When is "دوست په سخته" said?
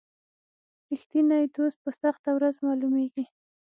1.55-2.29